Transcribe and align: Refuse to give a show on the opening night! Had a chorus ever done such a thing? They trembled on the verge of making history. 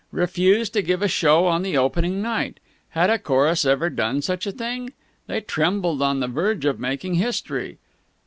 Refuse 0.13 0.67
to 0.71 0.81
give 0.81 1.03
a 1.03 1.07
show 1.07 1.45
on 1.45 1.61
the 1.61 1.77
opening 1.77 2.23
night! 2.23 2.59
Had 2.89 3.11
a 3.11 3.19
chorus 3.19 3.65
ever 3.65 3.87
done 3.87 4.19
such 4.23 4.47
a 4.47 4.51
thing? 4.51 4.93
They 5.27 5.41
trembled 5.41 6.01
on 6.01 6.21
the 6.21 6.27
verge 6.27 6.65
of 6.65 6.79
making 6.79 7.13
history. 7.13 7.77